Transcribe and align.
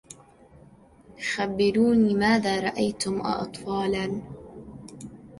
خبروني 1.19 2.13
ماذا 2.13 2.59
رأيتم 2.59 3.21
أأطفالا 3.21 4.21